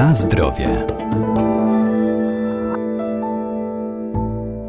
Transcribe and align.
Na 0.00 0.14
zdrowie. 0.14 0.86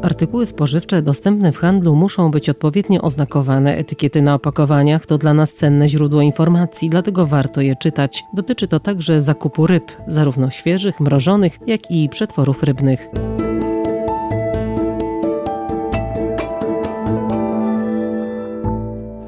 Artykuły 0.02 0.46
spożywcze 0.46 1.02
dostępne 1.02 1.52
w 1.52 1.58
handlu 1.58 1.96
muszą 1.96 2.30
być 2.30 2.50
odpowiednio 2.50 3.02
oznakowane. 3.02 3.76
Etykiety 3.76 4.22
na 4.22 4.34
opakowaniach 4.34 5.06
to 5.06 5.18
dla 5.18 5.34
nas 5.34 5.54
cenne 5.54 5.88
źródło 5.88 6.22
informacji, 6.22 6.90
dlatego 6.90 7.26
warto 7.26 7.60
je 7.60 7.76
czytać. 7.76 8.24
Dotyczy 8.32 8.68
to 8.68 8.80
także 8.80 9.22
zakupu 9.22 9.66
ryb, 9.66 9.92
zarówno 10.06 10.50
świeżych, 10.50 11.00
mrożonych, 11.00 11.58
jak 11.66 11.90
i 11.90 12.08
przetworów 12.08 12.62
rybnych. 12.62 13.08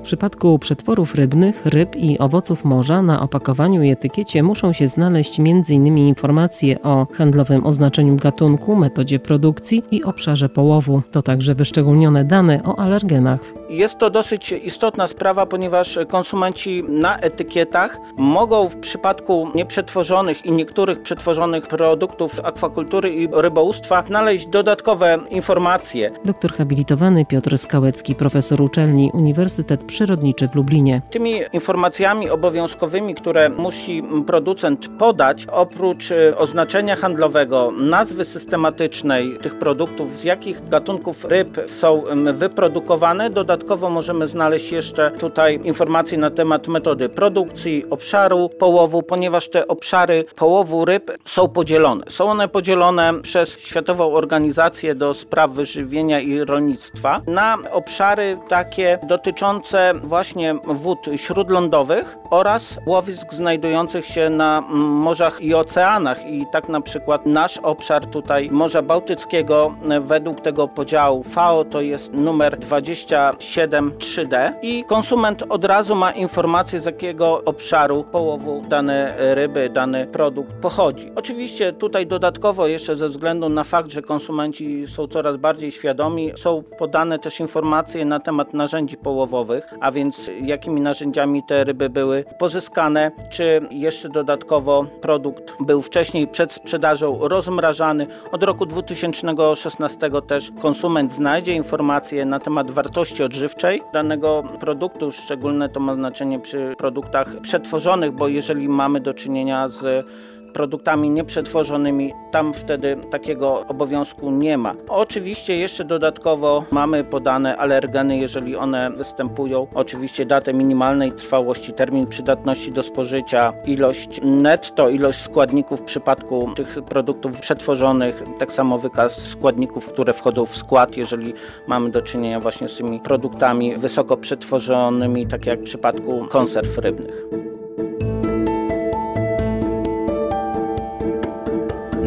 Przypadku 0.04 0.58
przetworów 0.58 1.14
rybnych, 1.14 1.66
ryb 1.66 1.96
i 1.96 2.18
owoców 2.18 2.64
morza 2.64 3.02
na 3.02 3.22
opakowaniu 3.22 3.82
i 3.82 3.90
etykiecie 3.90 4.42
muszą 4.42 4.72
się 4.72 4.88
znaleźć 4.88 5.40
m.in. 5.40 5.98
informacje 5.98 6.82
o 6.82 7.06
handlowym 7.12 7.66
oznaczeniu 7.66 8.16
gatunku, 8.16 8.76
metodzie 8.76 9.18
produkcji 9.18 9.82
i 9.90 10.04
obszarze 10.04 10.48
połowu. 10.48 11.02
To 11.10 11.22
także 11.22 11.54
wyszczególnione 11.54 12.24
dane 12.24 12.60
o 12.64 12.78
alergenach. 12.78 13.40
Jest 13.68 13.98
to 13.98 14.10
dosyć 14.10 14.52
istotna 14.52 15.06
sprawa, 15.06 15.46
ponieważ 15.46 15.98
konsumenci 16.08 16.84
na 16.88 17.18
etykietach 17.18 17.98
mogą 18.16 18.68
w 18.68 18.76
przypadku 18.76 19.48
nieprzetworzonych 19.54 20.46
i 20.46 20.52
niektórych 20.52 21.02
przetworzonych 21.02 21.66
produktów 21.66 22.40
akwakultury 22.40 23.14
i 23.14 23.28
rybołówstwa 23.32 24.04
znaleźć 24.06 24.46
dodatkowe 24.46 25.18
informacje. 25.30 26.10
Doktor 26.24 26.52
habilitowany 26.52 27.24
Piotr 27.26 27.58
Skałecki, 27.58 28.14
profesor 28.14 28.62
uczelni 28.62 29.10
Uniwersytet 29.14 29.84
Przyrodniczy 29.94 30.48
w 30.48 30.54
Lublinie. 30.54 31.02
Tymi 31.10 31.40
informacjami 31.52 32.30
obowiązkowymi, 32.30 33.14
które 33.14 33.48
musi 33.48 34.02
producent 34.26 34.88
podać, 34.98 35.46
oprócz 35.52 36.10
e, 36.10 36.38
oznaczenia 36.38 36.96
handlowego, 36.96 37.72
nazwy 37.80 38.24
systematycznej 38.24 39.38
tych 39.42 39.58
produktów, 39.58 40.18
z 40.18 40.24
jakich 40.24 40.68
gatunków 40.68 41.24
ryb 41.24 41.60
są 41.66 42.02
wyprodukowane, 42.32 43.30
dodatkowo 43.30 43.90
możemy 43.90 44.28
znaleźć 44.28 44.72
jeszcze 44.72 45.10
tutaj 45.10 45.60
informacje 45.64 46.18
na 46.18 46.30
temat 46.30 46.68
metody 46.68 47.08
produkcji, 47.08 47.84
obszaru 47.90 48.48
połowu, 48.58 49.02
ponieważ 49.02 49.48
te 49.48 49.68
obszary 49.68 50.24
połowu 50.36 50.84
ryb 50.84 51.10
są 51.24 51.48
podzielone. 51.48 52.04
Są 52.08 52.24
one 52.24 52.48
podzielone 52.48 53.12
przez 53.22 53.58
Światową 53.58 54.14
Organizację 54.14 54.94
do 54.94 55.14
Spraw 55.14 55.50
Wyżywienia 55.50 56.20
i 56.20 56.44
Rolnictwa 56.44 57.20
na 57.26 57.58
obszary 57.72 58.38
takie 58.48 58.98
dotyczące 59.08 59.83
właśnie 60.02 60.54
wód 60.64 61.06
śródlądowych 61.16 62.16
oraz 62.30 62.78
łowisk 62.86 63.32
znajdujących 63.34 64.06
się 64.06 64.30
na 64.30 64.60
morzach 64.70 65.40
i 65.40 65.54
oceanach. 65.54 66.26
I 66.26 66.46
tak 66.52 66.68
na 66.68 66.80
przykład 66.80 67.26
nasz 67.26 67.58
obszar 67.58 68.06
tutaj 68.06 68.50
Morza 68.50 68.82
Bałtyckiego 68.82 69.74
według 70.00 70.40
tego 70.40 70.68
podziału 70.68 71.22
FAO 71.22 71.64
to 71.64 71.80
jest 71.80 72.12
numer 72.12 72.58
273D 72.58 74.52
i 74.62 74.84
konsument 74.84 75.42
od 75.48 75.64
razu 75.64 75.94
ma 75.94 76.10
informację 76.10 76.80
z 76.80 76.84
jakiego 76.84 77.42
obszaru 77.44 78.04
połowu 78.04 78.62
dane 78.68 79.14
ryby, 79.18 79.70
dany 79.70 80.06
produkt 80.06 80.52
pochodzi. 80.52 81.12
Oczywiście 81.16 81.72
tutaj 81.72 82.06
dodatkowo 82.06 82.66
jeszcze 82.66 82.96
ze 82.96 83.08
względu 83.08 83.48
na 83.48 83.64
fakt, 83.64 83.92
że 83.92 84.02
konsumenci 84.02 84.86
są 84.86 85.06
coraz 85.06 85.36
bardziej 85.36 85.72
świadomi, 85.72 86.32
są 86.36 86.62
podane 86.78 87.18
też 87.18 87.40
informacje 87.40 88.04
na 88.04 88.20
temat 88.20 88.54
narzędzi 88.54 88.96
połowowych, 88.96 89.73
a 89.80 89.92
więc 89.92 90.30
jakimi 90.42 90.80
narzędziami 90.80 91.42
te 91.42 91.64
ryby 91.64 91.90
były 91.90 92.24
pozyskane, 92.38 93.10
czy 93.30 93.60
jeszcze 93.70 94.08
dodatkowo 94.08 94.84
produkt 95.00 95.54
był 95.60 95.82
wcześniej 95.82 96.28
przed 96.28 96.52
sprzedażą 96.52 97.18
rozmrażany. 97.28 98.06
Od 98.32 98.42
roku 98.42 98.66
2016 98.66 100.10
też 100.26 100.52
konsument 100.60 101.12
znajdzie 101.12 101.54
informacje 101.54 102.24
na 102.24 102.38
temat 102.38 102.70
wartości 102.70 103.22
odżywczej 103.22 103.82
danego 103.92 104.42
produktu. 104.60 105.12
Szczególne 105.12 105.68
to 105.68 105.80
ma 105.80 105.94
znaczenie 105.94 106.40
przy 106.40 106.74
produktach 106.78 107.40
przetworzonych, 107.40 108.12
bo 108.12 108.28
jeżeli 108.28 108.68
mamy 108.68 109.00
do 109.00 109.14
czynienia 109.14 109.68
z 109.68 110.06
produktami 110.54 111.10
nieprzetworzonymi, 111.10 112.12
tam 112.30 112.54
wtedy 112.54 112.96
takiego 113.10 113.66
obowiązku 113.68 114.30
nie 114.30 114.58
ma. 114.58 114.74
Oczywiście 114.88 115.56
jeszcze 115.56 115.84
dodatkowo 115.84 116.64
mamy 116.70 117.04
podane 117.04 117.56
alergeny, 117.56 118.18
jeżeli 118.18 118.56
one 118.56 118.90
występują. 118.90 119.66
Oczywiście 119.74 120.26
datę 120.26 120.54
minimalnej 120.54 121.12
trwałości, 121.12 121.72
termin 121.72 122.06
przydatności 122.06 122.72
do 122.72 122.82
spożycia, 122.82 123.52
ilość 123.66 124.20
netto, 124.22 124.88
ilość 124.88 125.20
składników 125.20 125.80
w 125.80 125.84
przypadku 125.84 126.52
tych 126.56 126.78
produktów 126.82 127.40
przetworzonych, 127.40 128.22
tak 128.38 128.52
samo 128.52 128.78
wykaz 128.78 129.28
składników, 129.28 129.86
które 129.86 130.12
wchodzą 130.12 130.46
w 130.46 130.56
skład, 130.56 130.96
jeżeli 130.96 131.34
mamy 131.66 131.90
do 131.90 132.02
czynienia 132.02 132.40
właśnie 132.40 132.68
z 132.68 132.76
tymi 132.76 133.00
produktami 133.00 133.76
wysoko 133.76 134.16
przetworzonymi, 134.16 135.26
tak 135.26 135.46
jak 135.46 135.60
w 135.60 135.64
przypadku 135.64 136.26
konserw 136.30 136.78
rybnych. 136.78 137.53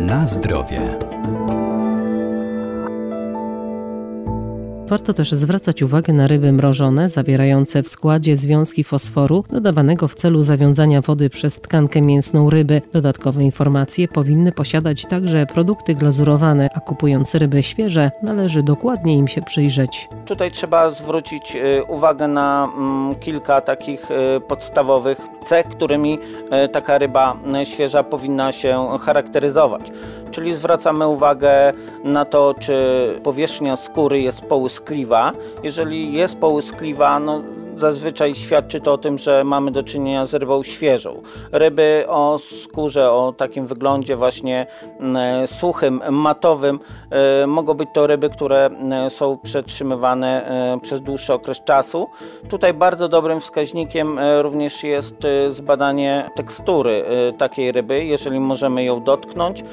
Na 0.07 0.25
zdrowie. 0.25 1.16
Warto 4.89 5.13
też 5.13 5.31
zwracać 5.31 5.83
uwagę 5.83 6.13
na 6.13 6.27
ryby 6.27 6.51
mrożone, 6.51 7.09
zawierające 7.09 7.83
w 7.83 7.89
składzie 7.89 8.35
związki 8.35 8.83
fosforu, 8.83 9.43
dodawanego 9.49 10.07
w 10.07 10.15
celu 10.15 10.43
zawiązania 10.43 11.01
wody 11.01 11.29
przez 11.29 11.61
tkankę 11.61 12.01
mięsną 12.01 12.49
ryby. 12.49 12.81
Dodatkowe 12.93 13.43
informacje 13.43 14.07
powinny 14.07 14.51
posiadać 14.51 15.05
także 15.05 15.45
produkty 15.45 15.95
glazurowane, 15.95 16.69
a 16.75 16.79
kupując 16.79 17.35
ryby 17.35 17.63
świeże, 17.63 18.11
należy 18.23 18.63
dokładnie 18.63 19.17
im 19.17 19.27
się 19.27 19.41
przyjrzeć. 19.41 20.09
Tutaj 20.25 20.51
trzeba 20.51 20.89
zwrócić 20.89 21.55
y, 21.55 21.83
uwagę 21.83 22.27
na 22.27 22.69
mm, 22.77 23.15
kilka 23.15 23.61
takich 23.61 24.11
y, 24.11 24.41
podstawowych 24.41 25.21
cech, 25.45 25.67
którymi 25.67 26.19
y, 26.65 26.69
taka 26.69 26.97
ryba 26.97 27.37
świeża 27.63 28.03
powinna 28.03 28.51
się 28.51 28.87
charakteryzować. 29.01 29.91
Czyli 30.37 30.55
zwracamy 30.55 31.07
uwagę 31.07 31.73
na 32.03 32.25
to, 32.25 32.55
czy 32.59 32.73
powierzchnia 33.23 33.75
skóry 33.75 34.21
jest 34.21 34.41
połyskliwa. 34.41 35.31
Jeżeli 35.63 36.13
jest 36.13 36.37
połyskliwa, 36.37 37.19
no 37.19 37.43
zazwyczaj 37.77 38.35
świadczy 38.35 38.81
to 38.81 38.93
o 38.93 38.97
tym, 38.97 39.17
że 39.17 39.43
mamy 39.43 39.71
do 39.71 39.83
czynienia 39.83 40.25
z 40.25 40.33
rybą 40.33 40.63
świeżą. 40.63 41.21
Ryby 41.51 42.05
o 42.07 42.37
skórze, 42.37 43.11
o 43.11 43.33
takim 43.37 43.67
wyglądzie 43.67 44.15
właśnie 44.15 44.67
mm, 44.99 45.47
suchym, 45.47 46.01
matowym, 46.09 46.79
e, 47.09 47.47
mogą 47.47 47.73
być 47.73 47.89
to 47.93 48.07
ryby, 48.07 48.29
które 48.29 48.65
mm, 48.65 49.09
są 49.09 49.37
przetrzymywane 49.37 50.49
e, 50.73 50.79
przez 50.79 51.01
dłuższy 51.01 51.33
okres 51.33 51.63
czasu. 51.63 52.07
Tutaj 52.49 52.73
bardzo 52.73 53.09
dobrym 53.09 53.39
wskaźnikiem 53.39 54.19
e, 54.19 54.41
również 54.41 54.83
jest 54.83 55.15
zbadanie 55.49 56.29
tekstury 56.35 57.03
takiej 57.37 57.71
ryby, 57.71 58.05
jeżeli 58.05 58.39
możemy 58.39 58.83
ją 58.83 59.03
dotknąć. 59.03 59.63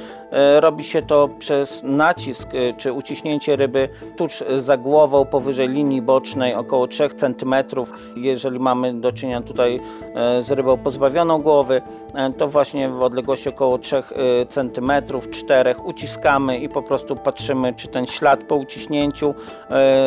Robi 0.60 0.84
się 0.84 1.02
to 1.02 1.28
przez 1.38 1.82
nacisk 1.82 2.48
czy 2.76 2.92
uciśnięcie 2.92 3.56
ryby 3.56 3.88
tuż 4.16 4.44
za 4.56 4.76
głową, 4.76 5.24
powyżej 5.24 5.68
linii 5.68 6.02
bocznej, 6.02 6.54
około 6.54 6.86
3 6.86 7.08
cm 7.08 7.54
jeżeli 8.16 8.58
mamy 8.60 8.94
do 8.94 9.12
czynienia 9.12 9.40
tutaj 9.40 9.80
e, 10.14 10.42
z 10.42 10.50
rybą 10.50 10.78
pozbawioną 10.78 11.42
głowy, 11.42 11.82
e, 12.14 12.32
to 12.32 12.48
właśnie 12.48 12.88
w 12.88 13.02
odległości 13.02 13.48
około 13.48 13.78
3 13.78 13.96
e, 13.96 14.02
cm, 14.46 14.92
4 15.30 15.74
uciskamy 15.84 16.58
i 16.58 16.68
po 16.68 16.82
prostu 16.82 17.16
patrzymy, 17.16 17.74
czy 17.74 17.88
ten 17.88 18.06
ślad 18.06 18.44
po 18.44 18.54
uciśnięciu 18.54 19.34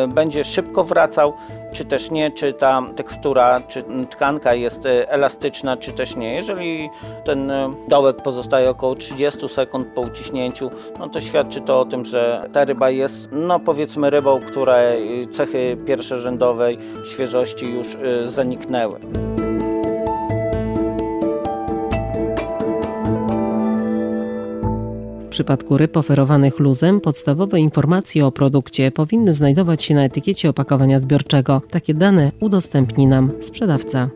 będzie 0.08 0.44
szybko 0.44 0.84
wracał, 0.84 1.32
czy 1.72 1.84
też 1.84 2.10
nie, 2.10 2.30
czy 2.30 2.52
ta 2.52 2.82
tekstura, 2.96 3.60
czy 3.68 3.84
tkanka 4.10 4.54
jest 4.54 4.88
elastyczna, 5.08 5.76
czy 5.76 5.92
też 5.92 6.16
nie. 6.16 6.34
Jeżeli 6.34 6.90
ten 7.24 7.52
dołek 7.88 8.16
pozostaje 8.16 8.70
około 8.70 8.94
30 8.94 9.48
sekund 9.48 9.88
po 9.94 10.00
uciśnięciu, 10.00 10.70
no 10.98 11.08
to 11.08 11.20
świadczy 11.20 11.60
to 11.60 11.80
o 11.80 11.84
tym, 11.84 12.04
że 12.04 12.48
ta 12.52 12.64
ryba 12.64 12.90
jest, 12.90 13.28
no 13.32 13.60
powiedzmy 13.60 14.10
rybą, 14.10 14.40
której 14.40 15.28
cechy 15.28 15.76
pierwszorzędowej 15.86 16.78
świeżości 17.04 17.77
już 17.78 17.94
y, 17.94 18.30
zaniknęły. 18.30 18.98
W 25.20 25.28
przypadku 25.30 25.76
ryb 25.76 25.96
oferowanych 25.96 26.58
luzem 26.58 27.00
podstawowe 27.00 27.60
informacje 27.60 28.26
o 28.26 28.32
produkcie 28.32 28.90
powinny 28.90 29.34
znajdować 29.34 29.82
się 29.84 29.94
na 29.94 30.04
etykiecie 30.04 30.50
opakowania 30.50 31.00
zbiorczego. 31.00 31.62
Takie 31.70 31.94
dane 31.94 32.32
udostępni 32.40 33.06
nam 33.06 33.30
sprzedawca. 33.40 34.10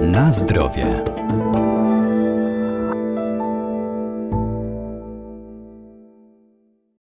Na 0.00 0.32
zdrowie. 0.32 1.02